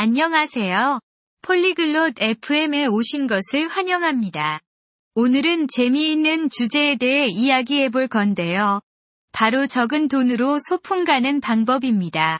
[0.00, 1.00] 안녕하세요.
[1.42, 4.60] 폴리글롯 FM에 오신 것을 환영합니다.
[5.16, 8.80] 오늘은 재미있는 주제에 대해 이야기해 볼 건데요.
[9.32, 12.38] 바로 적은 돈으로 소풍 가는 방법입니다.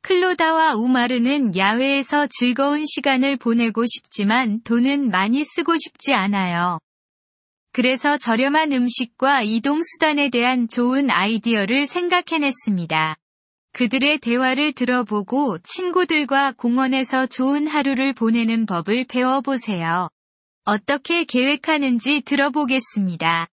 [0.00, 6.78] 클로다와 우마르는 야외에서 즐거운 시간을 보내고 싶지만 돈은 많이 쓰고 싶지 않아요.
[7.72, 13.16] 그래서 저렴한 음식과 이동 수단에 대한 좋은 아이디어를 생각해냈습니다.
[13.73, 20.09] 그들의 대화를 들어보고 친구들과 공원에서 좋은 하루를 보내는 법을 배워보세요.
[20.63, 23.47] 어떻게 계획하는지 들어보겠습니다.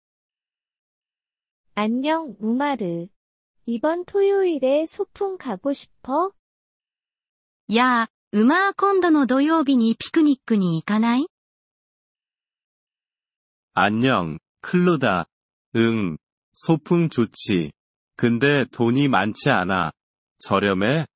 [1.75, 3.09] 안녕, 우마르.
[3.66, 6.30] 이번 토요일에 소풍 가고 싶어?
[7.69, 11.27] やあ、うまー今度の土曜日にピクニックに行かない
[13.75, 15.27] 안녕, 클로다.
[15.77, 16.19] 응,
[16.52, 17.73] 소풍 좋지.
[18.16, 19.93] 근데 돈이 많지 않아.
[20.41, 21.07] 저렴해?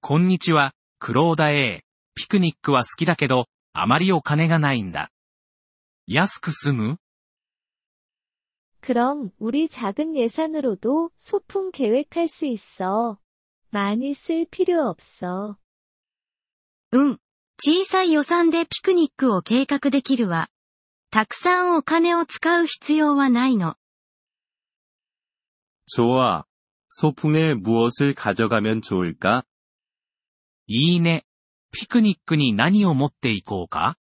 [0.00, 1.82] こんにちは、クローダ A。
[2.14, 5.10] ピクニックは好きだけど、あまりお金がないんだ。
[6.06, 6.96] 安く済む
[8.80, 13.18] 그럼 우리 작은 예산으로도 소풍 계획할 수 있어.
[13.70, 15.56] 많이 쓸 필요 없어.
[16.90, 17.18] うん。
[17.64, 20.48] 小さい予算でピクニックを計画できるわ。
[21.10, 23.76] たくさんお金を使う必要はないの。
[25.86, 26.44] 좋아.
[26.88, 29.44] 소풍에 무엇을 가져가면 좋을까?
[30.66, 31.24] いいね。
[31.72, 33.96] ピクニックに何を持っていこうか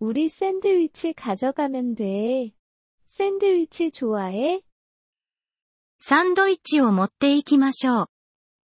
[0.00, 2.52] 우리 샌드위치 가져가면 돼.
[3.06, 4.62] 샌드위치 좋아해?
[6.00, 8.06] サンドイッチを持っていきましょう。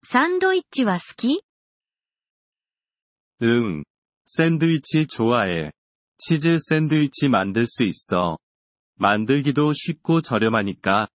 [0.03, 1.43] サンドイッチは好き
[3.41, 3.83] 응.
[4.25, 5.71] 샌드위치 좋아해.
[6.17, 8.37] 치즈 샌드위치 만들 수 있어.
[8.95, 11.09] 만들기도 쉽고 저렴하니까.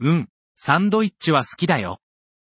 [0.00, 2.00] うん、サンドイッチは好きだよ。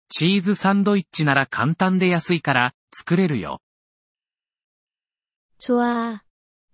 [0.08, 3.60] チーズサンドイッチなら簡単で安いから、作れるよ。
[5.58, 6.20] 좋아.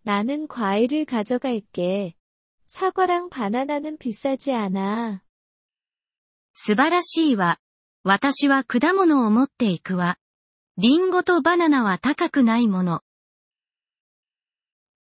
[0.02, 2.14] 나는 과일을 가져갈게.
[2.66, 5.22] 사과랑 바나나는 비싸지 않아.
[6.54, 7.58] 素晴らしいわ。
[8.02, 10.18] 私は果物を持っていくわ。
[10.76, 13.02] リンゴとバナナは高くないもの。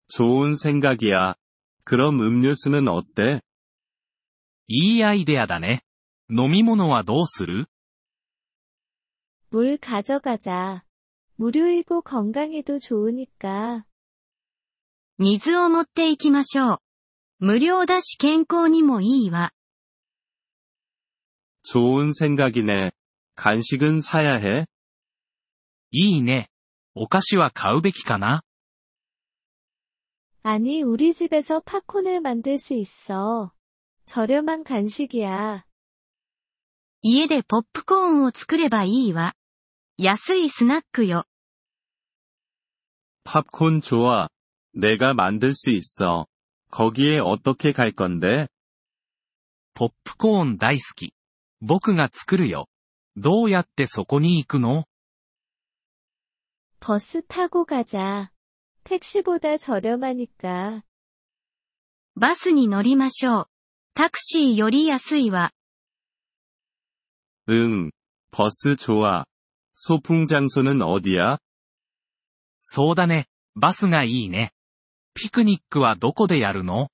[0.09, 1.35] 좋은 생각이야.
[1.83, 3.41] 그럼 음료수는 어때?
[4.67, 5.83] いいアイデアだね。
[6.29, 7.67] 飲み物はどうする
[9.49, 10.83] 물 가져가자.
[11.37, 13.85] 무료이고 건강에도 좋으니까.
[15.19, 16.79] 水を持っていきましょう。
[17.39, 19.51] 無料だし健康にもいいわ。
[21.63, 22.91] 좋은 생각이네.
[23.35, 24.65] 간식은 사야 해?
[25.91, 26.49] いいね。
[26.93, 28.41] お菓子は買うべきかな
[30.43, 33.51] 아니, 우리 집에서 팝콘을 만들 수 있어.
[34.11, 35.65] 저렴한 간식이야.
[37.01, 39.33] 家でポップコーンを作ればいいわ。
[39.97, 41.25] 安いスナックよ。
[43.23, 44.29] 팝콘 좋아.
[44.73, 46.27] 내가 만들 수 있어.
[46.71, 48.47] 거기에 어떻게 갈 건데?
[49.73, 51.13] ポップコーン大好き。
[51.61, 52.67] 僕が作るよ。
[53.15, 54.85] どうやってそこに行くの
[56.79, 58.31] 버스 타고 가자.
[58.83, 60.81] 택시보다 저렴하니까.
[62.15, 63.49] バスに乗りましょう。
[63.93, 65.51] タクシーより安いわ。
[67.49, 67.91] 응.
[68.31, 69.25] 버스 좋아.
[69.73, 71.37] 소풍 장소는 어디야?
[72.61, 73.27] そうだね。
[73.55, 74.51] バスがいいね。
[75.13, 76.89] ピクニックはどこでやるの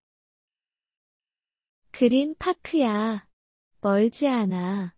[1.91, 3.25] 그린 파크야.
[3.81, 4.93] 멀지 않아.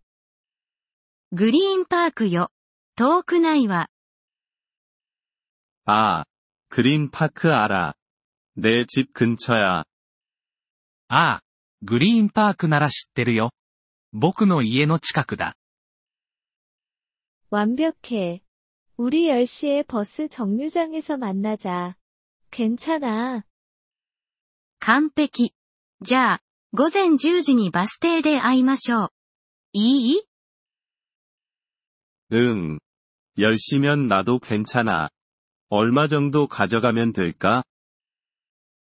[1.31, 2.49] グリーンパークよ。
[2.95, 3.89] 遠くないわ。
[5.85, 6.23] 아,
[6.69, 7.93] 그린 파크 알아.
[8.57, 9.85] 내 집 근처야.
[11.07, 11.41] ああ、
[11.83, 13.51] グリーンパークなら知ってるよ。
[14.11, 15.55] 僕の家の近くだ。
[17.51, 18.41] 완벽해.
[18.97, 21.95] 우리 10시에 버스 정류장에서 만나자.
[22.51, 23.43] 괜찮아.
[24.79, 25.53] 完璧。
[26.01, 26.39] じゃあ、
[26.73, 29.09] 午前10時にバス停で会いましょう。
[29.73, 30.23] いい
[32.31, 32.79] 응.
[33.37, 35.09] 10시면 나도 괜찮아.
[35.69, 37.63] 얼마 정도 가져가면 될까?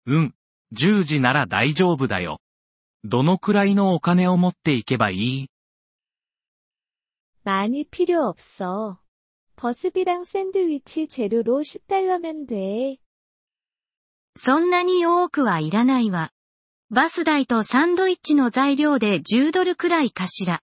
[0.07, 0.35] うん。
[0.75, 2.39] 10時なら大丈夫だよ。
[3.05, 5.49] どのくらいのお金を持っていけばいい
[7.45, 8.99] 많이 필요 없어.
[9.57, 12.99] 버스비랑 샌드위치 재료로 10달러면 돼.
[14.37, 16.31] そんなに多くはいらないわ。
[16.91, 20.61] バス代とサンドイッチの材料で10ドルくらいかしら。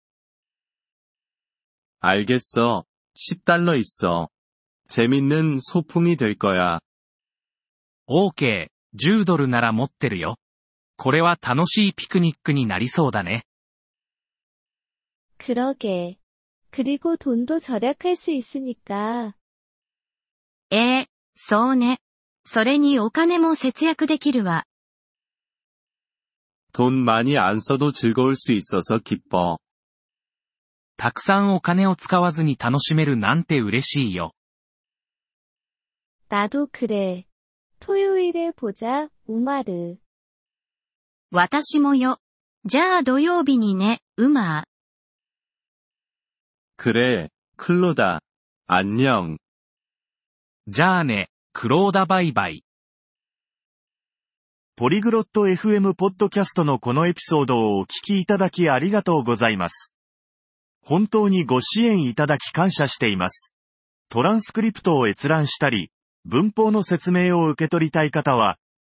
[2.01, 2.85] 알겠어.
[3.17, 4.29] 10달러 있어.
[4.89, 6.79] 재밌는 소풍이 될 거야.
[8.09, 10.37] OK、10ドルなら持ってるよ。
[10.99, 13.45] これは楽しいピクニックになりそうだね。
[15.39, 16.17] 그러게.
[16.71, 19.35] 그리고 돈도 절약할 수 있으니까.
[20.71, 21.07] ええ
[21.37, 21.99] そうね。
[22.45, 24.65] それにお金も節約できるわ。
[26.73, 29.59] 돈 많이 안 써도 즐거울 수 있어서 기뻐.
[30.97, 34.33] たくさんお金を使わずに楽しめるなんて嬉しいよ。
[36.29, 37.27] 나도 그래.
[37.81, 39.97] 토요일에 보자, 우마르.
[41.31, 42.19] 私もよ。
[42.65, 44.65] じゃあ土曜日にね、うま
[46.77, 48.21] 그래, 클로다.
[48.67, 49.39] 안녕.
[50.67, 52.65] じゃあね、クローダバイバイ。
[54.77, 59.93] ポリグロット FM ポッドキャストのこのエピソードをお聞きいただきありがとうございます。
[60.83, 63.55] 本当にご支援いただき感謝しています。
[64.09, 65.91] トランスクリプトを閲覧したり、
[66.25, 68.59] 文法の説明を受け取りたい方は、